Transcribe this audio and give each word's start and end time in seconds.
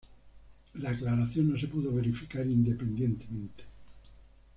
La 0.73 0.89
aclaración 0.89 1.51
no 1.51 1.59
se 1.59 1.67
pudo 1.67 1.91
verificar 1.93 2.43
independientemente. 2.47 3.65